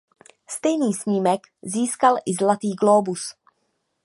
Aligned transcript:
Stejný 0.49 0.93
snímek 0.93 1.41
získal 1.63 2.15
i 2.25 2.33
Zlatý 2.33 2.71
globus. 2.73 3.21